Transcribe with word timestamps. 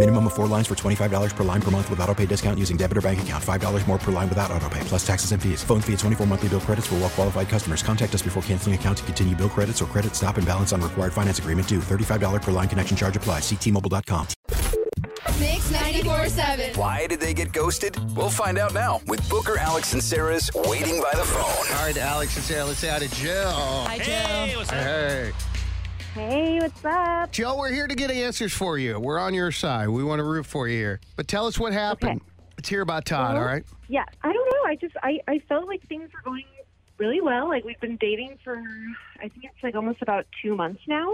Minimum 0.00 0.28
of 0.28 0.32
four 0.32 0.46
lines 0.46 0.66
for 0.66 0.74
$25 0.74 1.36
per 1.36 1.44
line 1.44 1.60
per 1.60 1.70
month 1.70 1.90
with 1.90 2.00
auto 2.00 2.14
pay 2.14 2.24
discount 2.24 2.58
using 2.58 2.78
debit 2.78 2.96
or 2.96 3.02
bank 3.02 3.20
account. 3.20 3.44
$5 3.44 3.86
more 3.86 3.98
per 3.98 4.10
line 4.10 4.30
without 4.30 4.50
auto 4.50 4.66
pay, 4.70 4.80
plus 4.84 5.06
taxes 5.06 5.32
and 5.32 5.42
fees. 5.42 5.62
Phone 5.62 5.82
fee 5.82 5.92
at 5.92 5.98
24 5.98 6.26
monthly 6.26 6.48
bill 6.48 6.60
credits 6.60 6.86
for 6.86 6.94
well 6.94 7.10
qualified 7.10 7.50
customers. 7.50 7.82
Contact 7.82 8.14
us 8.14 8.22
before 8.22 8.42
canceling 8.44 8.74
account 8.74 8.96
to 8.96 9.04
continue 9.04 9.36
bill 9.36 9.50
credits 9.50 9.82
or 9.82 9.84
credit 9.84 10.16
stop 10.16 10.38
and 10.38 10.46
balance 10.46 10.72
on 10.72 10.80
required 10.80 11.12
finance 11.12 11.38
agreement 11.38 11.68
due. 11.68 11.80
$35 11.80 12.40
per 12.40 12.50
line 12.50 12.66
connection 12.66 12.96
charge 12.96 13.14
applies. 13.14 13.42
Ctmobile.com. 13.42 14.26
Mix 15.38 15.70
94.7. 15.70 16.76
Why 16.78 17.06
did 17.06 17.20
they 17.20 17.34
get 17.34 17.52
ghosted? 17.52 17.98
We'll 18.16 18.30
find 18.30 18.58
out 18.58 18.72
now 18.72 19.02
with 19.06 19.28
Booker, 19.28 19.58
Alex, 19.58 19.92
and 19.92 20.02
Sarah's 20.02 20.50
Waiting 20.64 20.98
by 21.02 21.10
the 21.12 21.24
Phone. 21.24 21.76
All 21.76 21.84
right, 21.84 21.96
Alex 21.98 22.36
and 22.36 22.44
Sarah, 22.44 22.64
let's 22.64 22.78
say 22.78 22.88
hi 22.88 23.00
to 23.00 23.08
Jill. 23.16 23.52
Hi, 23.52 23.98
Jill. 23.98 24.58
what's 24.60 24.70
Hey, 24.70 25.32
Hey, 25.34 25.49
what's 26.14 26.84
up? 26.84 27.30
Joe, 27.32 27.56
we're 27.56 27.72
here 27.72 27.86
to 27.86 27.94
get 27.94 28.10
answers 28.10 28.52
for 28.52 28.78
you. 28.78 28.98
We're 28.98 29.18
on 29.18 29.34
your 29.34 29.52
side. 29.52 29.88
We 29.88 30.02
want 30.02 30.18
to 30.18 30.24
root 30.24 30.46
for 30.46 30.66
you 30.68 30.76
here. 30.76 31.00
But 31.16 31.28
tell 31.28 31.46
us 31.46 31.58
what 31.58 31.72
happened. 31.72 32.20
Let's 32.56 32.68
hear 32.68 32.82
about 32.82 33.04
Todd, 33.04 33.34
Well, 33.34 33.42
all 33.42 33.48
right? 33.48 33.64
Yeah, 33.88 34.04
I 34.22 34.32
don't 34.32 34.46
know. 34.46 34.64
I 34.66 34.76
just 34.76 34.94
I 35.02 35.20
I 35.28 35.38
felt 35.48 35.66
like 35.66 35.86
things 35.88 36.10
were 36.12 36.20
going 36.22 36.44
really 36.98 37.20
well. 37.20 37.48
Like 37.48 37.64
we've 37.64 37.80
been 37.80 37.96
dating 37.96 38.38
for 38.44 38.56
I 39.18 39.28
think 39.28 39.44
it's 39.44 39.62
like 39.62 39.74
almost 39.74 40.02
about 40.02 40.26
two 40.42 40.56
months 40.56 40.82
now. 40.86 41.10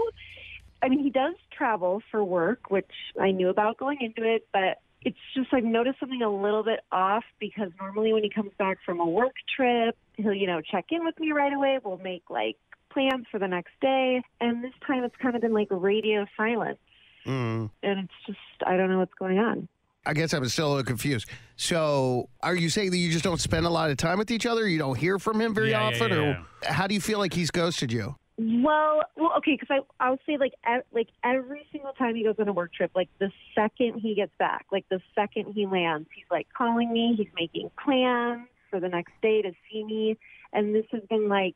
I 0.81 0.89
mean, 0.89 0.99
he 0.99 1.09
does 1.09 1.35
travel 1.51 2.01
for 2.11 2.23
work, 2.23 2.69
which 2.69 2.91
I 3.19 3.31
knew 3.31 3.49
about 3.49 3.77
going 3.77 3.97
into 4.01 4.23
it, 4.29 4.47
but 4.51 4.79
it's 5.01 5.17
just 5.35 5.53
I've 5.53 5.63
noticed 5.63 5.99
something 5.99 6.21
a 6.21 6.29
little 6.29 6.63
bit 6.63 6.81
off 6.91 7.23
because 7.39 7.69
normally 7.79 8.13
when 8.13 8.23
he 8.23 8.29
comes 8.29 8.51
back 8.57 8.79
from 8.85 8.99
a 8.99 9.05
work 9.05 9.35
trip, 9.55 9.95
he'll 10.15 10.33
you 10.33 10.47
know 10.47 10.61
check 10.61 10.85
in 10.89 11.05
with 11.05 11.19
me 11.19 11.31
right 11.31 11.53
away. 11.53 11.79
We'll 11.83 11.97
make 11.97 12.23
like 12.29 12.57
plans 12.89 13.25
for 13.31 13.39
the 13.39 13.47
next 13.47 13.73
day, 13.81 14.21
and 14.41 14.63
this 14.63 14.73
time 14.85 15.03
it's 15.03 15.15
kind 15.21 15.35
of 15.35 15.41
been 15.41 15.53
like 15.53 15.67
radio 15.71 16.25
silence, 16.35 16.79
Mm. 17.25 17.69
and 17.83 17.99
it's 17.99 18.13
just 18.25 18.39
I 18.65 18.77
don't 18.77 18.89
know 18.89 18.99
what's 18.99 19.13
going 19.15 19.39
on. 19.39 19.67
I 20.05 20.13
guess 20.13 20.31
I'm 20.33 20.47
still 20.47 20.67
a 20.67 20.69
little 20.69 20.83
confused. 20.85 21.27
So, 21.57 22.29
are 22.41 22.55
you 22.55 22.69
saying 22.69 22.91
that 22.91 22.97
you 22.97 23.11
just 23.11 23.25
don't 23.25 23.41
spend 23.41 23.65
a 23.65 23.69
lot 23.69 23.89
of 23.89 23.97
time 23.97 24.17
with 24.17 24.31
each 24.31 24.45
other? 24.45 24.65
You 24.67 24.77
don't 24.77 24.97
hear 24.97 25.19
from 25.19 25.41
him 25.41 25.53
very 25.53 25.71
Yeah, 25.71 25.81
yeah, 25.89 25.95
often, 25.95 26.11
yeah, 26.11 26.17
or 26.17 26.45
how 26.63 26.87
do 26.87 26.93
you 26.95 27.01
feel 27.01 27.19
like 27.19 27.33
he's 27.33 27.51
ghosted 27.51 27.91
you? 27.91 28.15
Well, 28.37 29.01
well, 29.17 29.33
okay, 29.39 29.57
because 29.59 29.67
I 29.99 30.05
I 30.05 30.11
would 30.11 30.19
say 30.25 30.37
like 30.37 30.53
ev- 30.65 30.83
like 30.93 31.09
every 31.23 31.65
single 31.71 31.91
time 31.93 32.15
he 32.15 32.23
goes 32.23 32.35
on 32.39 32.47
a 32.47 32.53
work 32.53 32.71
trip, 32.73 32.91
like 32.95 33.09
the 33.19 33.31
second 33.55 33.99
he 33.99 34.13
gets 34.15 34.31
back, 34.37 34.67
like 34.71 34.85
the 34.89 35.01
second 35.15 35.53
he 35.53 35.65
lands, 35.65 36.07
he's 36.15 36.23
like 36.31 36.47
calling 36.55 36.93
me. 36.93 37.15
He's 37.17 37.27
making 37.35 37.69
plans 37.83 38.47
for 38.69 38.79
the 38.79 38.89
next 38.89 39.13
day 39.21 39.41
to 39.41 39.51
see 39.69 39.83
me, 39.83 40.17
and 40.53 40.73
this 40.75 40.85
has 40.91 41.01
been 41.09 41.27
like 41.27 41.55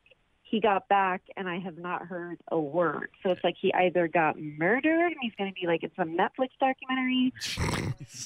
he 0.52 0.60
got 0.60 0.86
back 0.86 1.22
and 1.34 1.48
I 1.48 1.58
have 1.58 1.78
not 1.78 2.02
heard 2.02 2.38
a 2.48 2.60
word. 2.60 3.08
So 3.22 3.30
it's 3.30 3.42
like 3.42 3.56
he 3.58 3.72
either 3.72 4.06
got 4.06 4.38
murdered 4.38 5.06
and 5.06 5.16
he's 5.22 5.32
going 5.38 5.50
to 5.50 5.58
be 5.58 5.66
like 5.66 5.82
in 5.82 5.90
some 5.96 6.10
Netflix 6.10 6.50
documentary. 6.60 7.32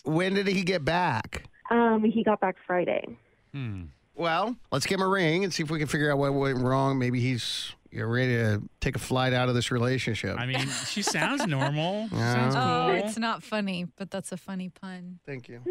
When 0.04 0.34
did 0.34 0.48
he 0.48 0.64
get 0.64 0.84
back? 0.84 1.44
Um, 1.70 2.03
he 2.03 2.25
got 2.25 2.41
back 2.41 2.56
Friday. 2.66 3.16
Hmm. 3.54 3.84
Well, 4.16 4.56
let's 4.72 4.87
give 4.87 4.98
him 4.98 5.06
a 5.06 5.09
ring 5.09 5.44
and 5.44 5.54
see 5.54 5.62
if 5.62 5.70
we 5.70 5.78
can 5.78 5.87
figure 5.87 6.10
out 6.10 6.19
what 6.19 6.34
went 6.34 6.59
wrong. 6.59 6.98
Maybe 6.98 7.20
he's 7.20 7.75
you 7.92 8.00
know, 8.00 8.06
ready 8.06 8.34
to 8.34 8.60
take 8.81 8.97
a 8.97 8.98
flight 8.98 9.32
out 9.32 9.48
of 9.48 9.54
this 9.54 9.70
relationship. 9.70 10.37
I 10.37 10.47
mean, 10.47 10.66
she 10.88 11.03
sounds 11.03 11.47
normal. 11.47 12.08
Yeah. 12.10 12.34
Sounds 12.34 12.54
cool. 12.54 12.64
Oh, 12.64 12.91
it's 13.06 13.19
not 13.19 13.44
funny, 13.44 13.87
but 13.97 14.10
that's 14.10 14.32
a 14.32 14.37
funny 14.37 14.69
pun. 14.69 15.20
Thank 15.25 15.48
you. 15.48 15.62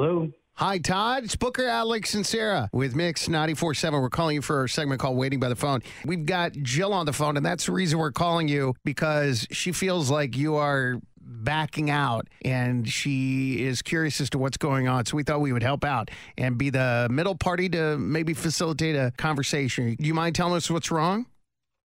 Hello. 0.00 0.32
Hi, 0.54 0.78
Todd. 0.78 1.24
It's 1.24 1.36
Booker, 1.36 1.66
Alex, 1.66 2.14
and 2.14 2.24
Sarah 2.24 2.70
with 2.72 2.96
Mix 2.96 3.28
94.7. 3.28 4.00
We're 4.00 4.08
calling 4.08 4.36
you 4.36 4.40
for 4.40 4.60
our 4.60 4.66
segment 4.66 4.98
called 4.98 5.18
Waiting 5.18 5.38
by 5.38 5.50
the 5.50 5.56
Phone. 5.56 5.82
We've 6.06 6.24
got 6.24 6.52
Jill 6.52 6.94
on 6.94 7.04
the 7.04 7.12
phone, 7.12 7.36
and 7.36 7.44
that's 7.44 7.66
the 7.66 7.72
reason 7.72 7.98
we're 7.98 8.10
calling 8.10 8.48
you 8.48 8.74
because 8.82 9.46
she 9.50 9.72
feels 9.72 10.10
like 10.10 10.38
you 10.38 10.54
are 10.54 11.02
backing 11.20 11.90
out 11.90 12.28
and 12.46 12.88
she 12.88 13.62
is 13.62 13.82
curious 13.82 14.22
as 14.22 14.30
to 14.30 14.38
what's 14.38 14.56
going 14.56 14.88
on. 14.88 15.04
So 15.04 15.18
we 15.18 15.22
thought 15.22 15.42
we 15.42 15.52
would 15.52 15.62
help 15.62 15.84
out 15.84 16.10
and 16.38 16.56
be 16.56 16.70
the 16.70 17.06
middle 17.10 17.34
party 17.34 17.68
to 17.68 17.98
maybe 17.98 18.32
facilitate 18.32 18.96
a 18.96 19.12
conversation. 19.18 19.96
Do 20.00 20.06
you 20.06 20.14
mind 20.14 20.34
telling 20.34 20.54
us 20.54 20.70
what's 20.70 20.90
wrong? 20.90 21.26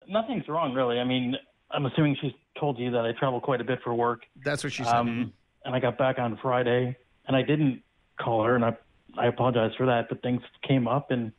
Nothing's 0.06 0.46
wrong, 0.46 0.72
really. 0.72 1.00
I 1.00 1.04
mean, 1.04 1.34
I'm 1.72 1.84
assuming 1.86 2.16
she's 2.20 2.31
told 2.60 2.78
you 2.78 2.92
that 2.92 3.04
I 3.04 3.10
travel 3.19 3.41
quite 3.41 3.60
a 3.60 3.64
bit 3.64 3.81
for 3.82 3.92
work. 3.92 4.20
That's 4.44 4.62
what 4.62 4.72
she 4.72 4.84
said. 4.84 4.94
Um, 4.94 5.32
and 5.64 5.75
I 5.75 5.81
got 5.81 5.98
back 5.98 6.20
on 6.20 6.38
Friday, 6.41 6.96
and 7.26 7.36
I 7.36 7.42
didn't 7.42 7.82
call 8.19 8.44
her, 8.44 8.54
and 8.54 8.64
I 8.64 8.76
I 9.16 9.26
apologize 9.26 9.72
for 9.76 9.86
that. 9.86 10.08
But 10.08 10.22
things 10.22 10.42
came 10.66 10.88
up, 10.88 11.10
and 11.10 11.32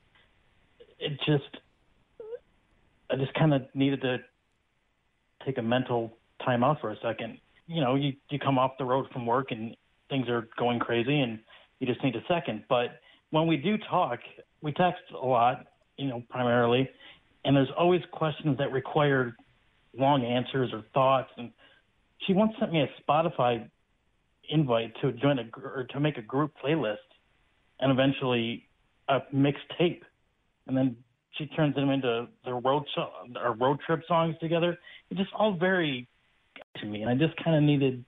it 0.99 1.19
just 1.25 1.57
I 3.09 3.15
just 3.15 3.33
kind 3.33 3.53
of 3.53 3.63
needed 3.73 4.01
to 4.01 4.17
take 5.45 5.57
a 5.57 5.61
mental 5.61 6.17
time 6.43 6.63
out 6.63 6.81
for 6.81 6.91
a 6.91 6.97
second. 7.01 7.39
You 7.67 7.81
know, 7.81 7.95
you 7.95 8.13
you 8.29 8.39
come 8.39 8.57
off 8.57 8.77
the 8.77 8.85
road 8.85 9.07
from 9.11 9.25
work, 9.25 9.51
and 9.51 9.75
things 10.09 10.29
are 10.29 10.47
going 10.57 10.79
crazy, 10.79 11.19
and 11.19 11.39
you 11.79 11.87
just 11.87 12.03
need 12.03 12.15
a 12.15 12.23
second. 12.27 12.63
But 12.69 12.99
when 13.31 13.47
we 13.47 13.57
do 13.57 13.77
talk, 13.89 14.19
we 14.61 14.71
text 14.71 15.01
a 15.11 15.25
lot, 15.25 15.65
you 15.97 16.07
know, 16.07 16.23
primarily, 16.29 16.89
and 17.43 17.55
there's 17.55 17.71
always 17.77 18.01
questions 18.11 18.57
that 18.57 18.71
require 18.71 19.35
long 19.97 20.23
answers 20.23 20.71
or 20.73 20.83
thoughts. 20.93 21.29
And 21.37 21.51
she 22.25 22.33
once 22.33 22.53
sent 22.59 22.71
me 22.71 22.81
a 22.81 22.89
Spotify 23.01 23.69
invite 24.49 24.93
to 25.01 25.11
join 25.13 25.39
a 25.39 25.45
or 25.57 25.85
to 25.91 25.99
make 25.99 26.17
a 26.17 26.21
group 26.21 26.53
playlist, 26.63 26.97
and 27.79 27.91
eventually 27.91 28.67
a 29.07 29.19
mixtape, 29.33 30.01
and 30.67 30.75
then 30.75 30.95
she 31.37 31.47
turns 31.47 31.75
them 31.75 31.89
into 31.89 32.27
the 32.43 32.53
road 32.53 32.83
so- 32.95 33.11
our 33.37 33.53
road 33.53 33.79
trip 33.85 34.01
songs 34.07 34.35
together. 34.39 34.77
It's 35.09 35.19
just 35.19 35.31
all 35.33 35.53
very 35.53 36.07
to 36.77 36.85
me, 36.85 37.01
and 37.01 37.09
I 37.09 37.15
just 37.15 37.35
kind 37.43 37.55
of 37.55 37.63
needed 37.63 38.03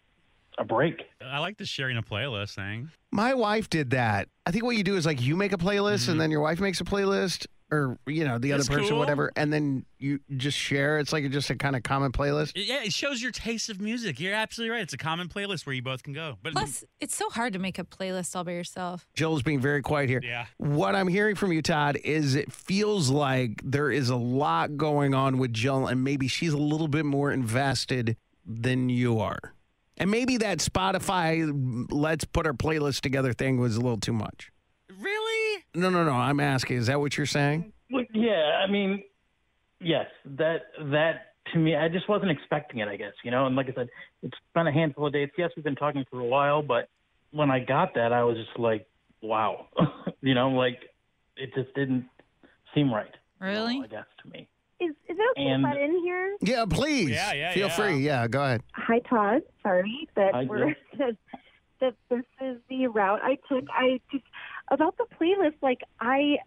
a 0.57 0.63
break. 0.63 1.01
I 1.21 1.39
like 1.39 1.57
the 1.57 1.65
sharing 1.65 1.97
a 1.97 2.03
playlist 2.03 2.55
thing. 2.55 2.89
My 3.11 3.33
wife 3.33 3.69
did 3.69 3.91
that. 3.91 4.27
I 4.45 4.51
think 4.51 4.63
what 4.63 4.75
you 4.75 4.83
do 4.83 4.95
is 4.95 5.05
like 5.05 5.21
you 5.21 5.35
make 5.35 5.53
a 5.53 5.57
playlist 5.57 6.07
and 6.07 6.13
mm-hmm. 6.13 6.17
then 6.19 6.31
your 6.31 6.41
wife 6.41 6.59
makes 6.59 6.81
a 6.81 6.83
playlist 6.83 7.45
or 7.71 7.97
you 8.07 8.25
know 8.25 8.37
the. 8.37 8.51
That's 8.51 8.67
other 8.67 8.77
person 8.77 8.91
cool. 8.91 8.99
whatever 8.99 9.31
and 9.35 9.51
then 9.51 9.85
you 9.99 10.19
just 10.35 10.57
share 10.57 10.99
it's 10.99 11.11
like 11.11 11.29
just 11.31 11.49
a 11.49 11.55
kind 11.55 11.75
of 11.75 11.83
common 11.83 12.11
playlist. 12.11 12.53
Yeah, 12.55 12.83
it 12.83 12.93
shows 12.93 13.21
your 13.21 13.31
taste 13.31 13.69
of 13.69 13.81
music. 13.81 14.19
You're 14.19 14.33
absolutely 14.33 14.71
right. 14.71 14.81
It's 14.81 14.93
a 14.93 14.97
common 14.97 15.27
playlist 15.27 15.65
where 15.65 15.73
you 15.73 15.81
both 15.81 16.03
can 16.03 16.13
go. 16.13 16.37
But 16.41 16.53
Plus, 16.53 16.83
it's 16.99 17.15
so 17.15 17.29
hard 17.29 17.53
to 17.53 17.59
make 17.59 17.79
a 17.79 17.83
playlist 17.83 18.35
all 18.35 18.43
by 18.43 18.51
yourself. 18.53 19.07
Jill's 19.13 19.43
being 19.43 19.59
very 19.59 19.81
quiet 19.81 20.09
here. 20.09 20.21
Yeah. 20.23 20.45
What 20.57 20.95
I'm 20.95 21.07
hearing 21.07 21.35
from 21.35 21.51
you 21.51 21.61
Todd 21.61 21.97
is 22.03 22.35
it 22.35 22.51
feels 22.51 23.09
like 23.09 23.61
there 23.63 23.91
is 23.91 24.09
a 24.09 24.15
lot 24.15 24.77
going 24.77 25.13
on 25.13 25.37
with 25.37 25.53
Jill 25.53 25.87
and 25.87 26.03
maybe 26.03 26.27
she's 26.27 26.53
a 26.53 26.57
little 26.57 26.87
bit 26.87 27.05
more 27.05 27.31
invested 27.31 28.17
than 28.45 28.89
you 28.89 29.19
are. 29.19 29.53
And 29.97 30.11
maybe 30.11 30.37
that 30.37 30.59
Spotify 30.59 31.87
let's 31.91 32.23
put 32.23 32.45
our 32.45 32.53
playlist 32.53 33.01
together 33.01 33.33
thing 33.33 33.59
was 33.59 33.75
a 33.75 33.81
little 33.81 33.99
too 33.99 34.13
much. 34.13 34.51
Really, 35.81 35.93
No, 35.93 36.03
no, 36.03 36.09
no. 36.09 36.17
I'm 36.17 36.39
asking. 36.39 36.77
Is 36.77 36.87
that 36.87 36.99
what 36.99 37.17
you're 37.17 37.25
saying? 37.25 37.71
Well, 37.91 38.03
yeah, 38.13 38.61
I 38.65 38.69
mean, 38.69 39.03
yes, 39.79 40.07
that 40.37 40.63
that 40.91 41.33
to 41.53 41.59
me, 41.59 41.75
I 41.75 41.87
just 41.87 42.09
wasn't 42.09 42.31
expecting 42.31 42.79
it. 42.79 42.87
I 42.87 42.97
guess 42.97 43.13
you 43.23 43.31
know, 43.31 43.45
and 43.45 43.55
like 43.55 43.67
I 43.69 43.73
said, 43.73 43.89
it's 44.23 44.37
been 44.53 44.67
a 44.67 44.71
handful 44.71 45.07
of 45.07 45.13
dates. 45.13 45.31
Yes, 45.37 45.51
we've 45.55 45.63
been 45.63 45.75
talking 45.75 46.03
for 46.11 46.19
a 46.19 46.25
while, 46.25 46.61
but 46.61 46.89
when 47.31 47.49
I 47.51 47.59
got 47.59 47.93
that, 47.95 48.11
I 48.11 48.23
was 48.23 48.37
just 48.37 48.57
like, 48.59 48.87
wow, 49.21 49.67
you 50.21 50.33
know, 50.33 50.49
like 50.49 50.79
it 51.37 51.53
just 51.55 51.73
didn't 51.75 52.05
seem 52.75 52.93
right. 52.93 53.11
Really? 53.39 53.81
I 53.83 53.87
guess 53.87 54.05
to 54.23 54.29
me. 54.29 54.47
Is 54.79 54.91
is 55.09 55.17
it 55.17 55.31
okay 55.31 55.47
And- 55.49 55.65
if 55.65 55.71
I'm 55.71 55.77
in 55.77 56.01
here? 56.03 56.37
Yeah, 56.41 56.65
please. 56.69 57.09
Yeah, 57.09 57.33
yeah, 57.33 57.53
Feel 57.53 57.67
yeah. 57.67 57.75
free. 57.75 57.97
Yeah, 57.99 58.27
go 58.27 58.43
ahead. 58.43 58.61
Hi, 58.73 58.99
Todd. 58.99 59.41
Sorry 59.63 60.07
that 60.15 60.33
Hi, 60.33 60.43
we're 60.43 60.75
that, 60.99 61.15
that 61.79 61.93
this 62.09 62.23
is 62.41 62.57
the 62.69 62.87
route 62.87 63.19
I 63.23 63.37
took. 63.49 63.63
I 63.71 63.99
just 64.11 64.23
about 64.69 64.97
the 64.97 65.05
playlist. 65.19 65.55
Like 65.61 65.81
I 65.99 66.37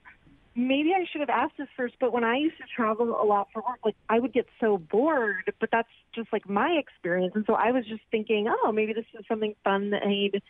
maybe 0.55 0.93
I 0.94 1.06
should 1.11 1.20
have 1.20 1.31
asked 1.31 1.56
this 1.58 1.69
first, 1.76 1.94
but 2.00 2.12
when 2.12 2.25
I 2.25 2.37
used 2.37 2.56
to 2.58 2.64
travel 2.75 3.20
a 3.20 3.25
lot 3.25 3.49
for 3.52 3.62
work, 3.62 3.78
like 3.84 3.96
I 4.08 4.19
would 4.19 4.32
get 4.32 4.46
so 4.61 4.78
bored. 4.78 5.52
But 5.61 5.70
that's 5.70 5.88
just 6.14 6.32
like 6.32 6.49
my 6.49 6.70
experience, 6.72 7.34
and 7.34 7.44
so 7.46 7.55
I 7.55 7.72
was 7.72 7.87
just 7.87 8.02
thinking, 8.11 8.49
oh, 8.49 8.72
maybe 8.72 8.93
this 8.93 9.06
is 9.19 9.25
something 9.28 9.55
fun 9.64 9.90
that 9.90 10.02
he'd, 10.02 10.43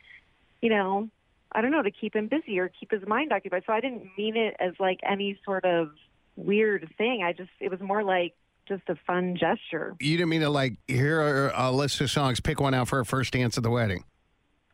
you 0.61 0.71
know, 0.71 1.09
I 1.53 1.63
don't 1.63 1.73
know, 1.73 1.83
to 1.83 1.91
keep 1.91 2.15
him 2.15 2.29
busy 2.29 2.59
or 2.59 2.69
keep 2.69 2.91
his 2.91 3.07
mind 3.07 3.33
occupied. 3.33 3.65
So 3.67 3.73
I 3.73 3.81
didn't 3.81 4.09
mean 4.17 4.37
it 4.37 4.57
as 4.61 4.73
like 4.79 5.01
any 5.09 5.39
sort 5.45 5.65
of 5.65 5.91
weird 6.37 6.93
thing. 6.97 7.23
I 7.25 7.33
just 7.33 7.51
it 7.61 7.71
was 7.71 7.81
more 7.81 8.03
like 8.03 8.35
just 8.69 8.83
a 8.89 8.95
fun 9.07 9.37
gesture. 9.37 9.97
You 10.01 10.17
didn't 10.17 10.31
mean 10.31 10.41
to 10.43 10.51
like 10.51 10.77
here 10.87 11.21
are 11.21 11.53
a 11.55 11.73
list 11.73 12.01
of 12.01 12.11
songs. 12.11 12.41
Pick 12.41 12.61
one 12.61 12.75
out 12.75 12.89
for 12.89 13.01
a 13.01 13.05
first 13.05 13.33
dance 13.33 13.57
at 13.57 13.63
the 13.63 13.71
wedding. 13.71 14.05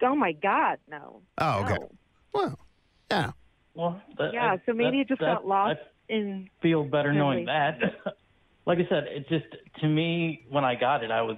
Oh 0.03 0.15
my 0.15 0.33
God, 0.33 0.79
no. 0.89 1.23
Oh, 1.39 1.65
okay. 1.65 1.75
No. 1.75 1.91
Well, 2.35 2.59
yeah. 3.11 3.31
Well, 3.75 4.01
that, 4.19 4.33
Yeah, 4.33 4.53
I- 4.53 4.61
so 4.67 4.73
maybe 4.73 4.99
that- 4.99 5.01
it 5.03 5.09
just 5.09 5.21
that- 5.21 5.27
got 5.27 5.47
lost 5.47 5.81
I 6.11 6.13
in. 6.13 6.51
feel 6.63 6.85
better 6.85 7.13
knowing 7.13 7.45
that. 7.47 7.79
like 8.67 8.79
I 8.79 8.87
said, 8.89 9.05
it 9.09 9.29
just 9.29 9.47
to 9.81 9.87
me 9.89 10.45
when 10.49 10.65
I 10.65 10.75
got 10.75 11.05
it, 11.05 11.11
I 11.11 11.23
was 11.23 11.37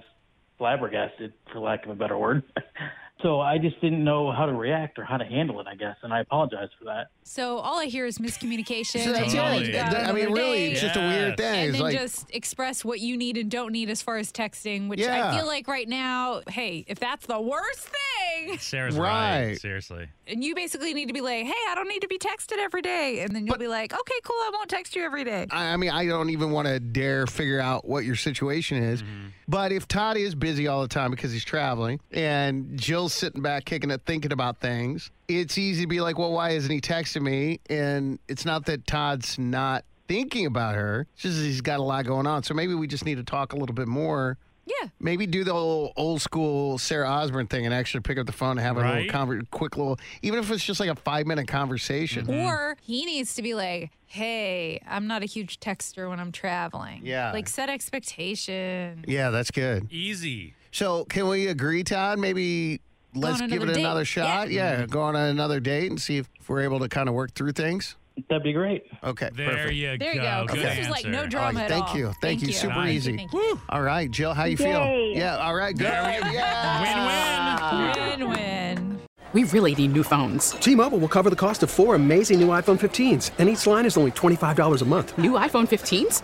flabbergasted, 0.57 1.33
for 1.51 1.59
lack 1.59 1.85
of 1.85 1.91
a 1.91 1.95
better 1.95 2.17
word. 2.17 2.43
so 3.21 3.39
I 3.41 3.57
just 3.57 3.79
didn't 3.81 4.03
know 4.03 4.31
how 4.31 4.45
to 4.45 4.53
react 4.53 4.97
or 4.97 5.03
how 5.03 5.17
to 5.17 5.25
handle 5.25 5.59
it. 5.59 5.67
I 5.67 5.75
guess, 5.75 5.95
and 6.03 6.13
I 6.13 6.21
apologize 6.21 6.69
for 6.77 6.85
that. 6.85 7.07
So 7.23 7.57
all 7.59 7.79
I 7.79 7.85
hear 7.85 8.05
is 8.05 8.17
miscommunication. 8.17 9.03
So 9.03 9.11
that's 9.11 9.33
and 9.33 9.63
it. 9.65 9.73
you 9.73 9.79
I 9.79 10.11
mean, 10.11 10.31
really, 10.33 10.57
day. 10.57 10.71
it's 10.71 10.81
just 10.81 10.95
a 10.95 10.99
weird 10.99 11.37
thing. 11.37 11.45
And 11.45 11.69
It's 11.69 11.73
then 11.77 11.81
like- 11.81 11.97
just 11.99 12.33
express 12.33 12.83
what 12.83 12.99
you 12.99 13.17
need 13.17 13.37
and 13.37 13.51
don't 13.51 13.71
need 13.71 13.89
as 13.89 14.01
far 14.01 14.17
as 14.17 14.31
texting, 14.31 14.87
which 14.87 14.99
Yeah. 14.99 15.31
I 15.31 15.37
feel 15.37 15.45
like 15.45 15.67
right 15.67 15.87
now, 15.87 16.41
hey, 16.49 16.85
if 16.87 16.99
that's 16.99 17.25
the 17.27 17.39
worst 17.39 17.87
thing, 17.89 18.57
Sarah's 18.57 18.95
Right. 18.97 19.47
right. 19.49 19.59
Seriously. 19.61 20.07
and 20.27 20.43
you 20.43 20.55
basically 20.55 20.93
need 20.93 21.07
to 21.07 21.13
be 21.13 21.21
like, 21.21 21.45
hey, 21.45 21.53
I 21.69 21.73
don't 21.75 21.87
need 21.89 22.01
to 22.01 22.07
be 22.07 22.17
texted 22.17 22.57
every 22.59 22.81
day. 22.81 23.19
And 23.19 23.35
then 23.35 23.45
you'll 23.45 23.57
be 23.57 23.67
like, 23.67 23.93
okay, 23.93 24.19
cool, 24.23 24.35
I 24.37 24.49
won't 24.53 24.69
text 24.69 24.95
you 24.95 25.03
every 25.03 25.23
day. 25.23 25.45
I 25.51 25.73
I 25.73 25.77
mean, 25.77 25.91
I 25.91 26.05
don't 26.07 26.29
even 26.31 26.51
want 26.51 26.67
to 26.67 26.79
dare 26.79 27.27
figure 27.27 27.59
out 27.59 27.87
what 27.87 28.05
your 28.05 28.15
situation 28.15 28.81
is. 28.81 29.03
Mm-hmm. 29.03 29.27
But 29.49 29.71
if 29.71 29.87
Todd 29.87 30.15
is 30.15 30.35
busy 30.35 30.67
all 30.67 30.83
the 30.83 30.87
time 30.87 31.09
because 31.09 31.31
he's 31.31 31.43
traveling 31.43 31.99
and 32.11 32.79
Jill's 32.79 33.15
sitting 33.15 33.41
back 33.41 33.65
kicking 33.65 33.89
it, 33.89 34.01
thinking 34.05 34.31
about 34.31 34.59
things, 34.59 35.09
it's 35.27 35.57
easy 35.57 35.81
to 35.81 35.87
be 35.87 36.01
like, 36.01 36.19
well, 36.19 36.31
why 36.31 36.51
isn't 36.51 36.69
he 36.69 36.79
texting 36.79 37.23
me? 37.23 37.59
And 37.67 38.19
it's 38.27 38.45
not 38.45 38.67
that 38.67 38.85
Todd's 38.85 39.39
not 39.39 39.85
thinking 40.07 40.45
about 40.45 40.75
her, 40.75 41.07
it's 41.13 41.23
just 41.23 41.39
he's 41.39 41.61
got 41.61 41.79
a 41.79 41.83
lot 41.83 42.05
going 42.05 42.27
on. 42.27 42.43
So 42.43 42.53
maybe 42.53 42.75
we 42.75 42.85
just 42.85 43.05
need 43.05 43.15
to 43.15 43.23
talk 43.23 43.53
a 43.53 43.55
little 43.55 43.73
bit 43.73 43.87
more. 43.87 44.37
Yeah. 44.81 44.89
Maybe 44.99 45.25
do 45.25 45.43
the 45.43 45.51
old, 45.51 45.93
old 45.97 46.21
school 46.21 46.77
Sarah 46.77 47.09
Osborne 47.09 47.47
thing 47.47 47.65
and 47.65 47.73
actually 47.73 48.01
pick 48.01 48.17
up 48.17 48.25
the 48.27 48.31
phone 48.31 48.51
and 48.51 48.59
have 48.59 48.77
a 48.77 48.81
Right. 48.81 49.05
little 49.07 49.11
conver- 49.27 49.49
quick 49.49 49.75
little, 49.77 49.99
even 50.21 50.39
if 50.39 50.51
it's 50.51 50.63
just 50.63 50.79
like 50.79 50.89
a 50.89 50.95
five 50.95 51.25
minute 51.25 51.47
conversation. 51.47 52.25
Mm-hmm. 52.27 52.45
Or 52.45 52.77
he 52.81 53.05
needs 53.05 53.33
to 53.35 53.41
be 53.41 53.53
like, 53.55 53.91
hey, 54.05 54.79
I'm 54.87 55.07
not 55.07 55.23
a 55.23 55.25
huge 55.25 55.59
texter 55.59 56.09
when 56.09 56.19
I'm 56.19 56.31
traveling. 56.31 57.01
Yeah. 57.03 57.31
Like 57.31 57.47
set 57.47 57.69
expectations. 57.69 59.05
Yeah, 59.07 59.29
that's 59.29 59.51
good. 59.51 59.87
Easy. 59.91 60.53
So 60.71 61.05
can 61.05 61.27
we 61.27 61.47
agree, 61.47 61.83
Todd? 61.83 62.19
Maybe 62.19 62.81
let's 63.15 63.41
give 63.41 63.51
it 63.51 63.55
another 63.55 63.73
date. 63.73 63.79
another 63.81 64.05
shot. 64.05 64.51
Yeah. 64.51 64.85
go 64.85 65.01
on 65.01 65.15
another 65.15 65.59
date 65.59 65.89
and 65.89 65.99
see 65.99 66.17
if 66.17 66.29
we're 66.47 66.61
able 66.61 66.79
to 66.79 66.89
kind 66.89 67.09
of 67.09 67.15
work 67.15 67.33
through 67.33 67.53
things. 67.53 67.95
That'd 68.27 68.43
be 68.43 68.53
great. 68.53 68.83
Okay, 69.03 69.29
There 69.35 69.49
perfect. 69.49 69.73
you 69.75 69.97
There 69.97 70.13
you 70.15 70.21
go. 70.21 70.45
Okay. 70.49 70.61
This 70.61 70.77
was 70.79 70.89
like 70.89 71.05
no 71.05 71.25
drama 71.27 71.61
at 71.61 71.69
thank 71.69 71.89
all. 71.89 71.97
you, 71.97 72.13
thank, 72.21 72.41
you. 72.41 72.51
Super 72.51 72.73
Nice. 72.75 72.95
easy. 72.95 73.15
Thank 73.17 73.33
you. 73.33 73.59
All 73.69 73.81
right, 73.81 74.09
Jill, 74.11 74.33
how 74.33 74.45
you 74.45 74.57
feel? 74.57 75.11
Yeah, 75.13 75.37
all 75.37 75.55
right, 75.55 75.75
good. 75.77 75.87
There 75.87 76.19
we- 76.23 76.33
Yeah. 76.33 78.17
Win 78.17 78.29
win. 78.29 78.99
We 79.31 79.43
really 79.43 79.75
need 79.75 79.93
new 79.93 80.01
phones. 80.01 80.51
T-Mobile 80.53 80.97
will 80.97 81.07
cover 81.07 81.29
the 81.29 81.35
cost 81.35 81.61
of 81.61 81.69
four 81.69 81.93
amazing 81.93 82.39
new 82.39 82.47
iPhone 82.47 82.79
15s, 82.79 83.29
and 83.37 83.47
each 83.47 83.67
line 83.67 83.85
is 83.85 83.95
only 83.95 84.09
$25 84.11 84.81
a 84.81 84.85
month. 84.85 85.15
New 85.19 85.33
iPhone 85.33 85.67
15s? 85.67 86.23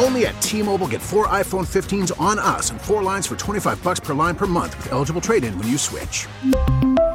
Only 0.00 0.26
at 0.26 0.40
T-Mobile 0.40 0.86
get 0.86 1.02
four 1.02 1.26
iPhone 1.26 1.66
15s 1.66 2.12
on 2.20 2.38
us 2.38 2.70
and 2.70 2.80
four 2.80 3.02
lines 3.02 3.26
for 3.26 3.34
25 3.34 3.82
bucks 3.82 3.98
per 3.98 4.14
line 4.14 4.36
per 4.36 4.46
month 4.46 4.76
with 4.76 4.92
eligible 4.92 5.20
trade-in 5.20 5.58
when 5.58 5.66
you 5.66 5.76
switch. 5.76 6.28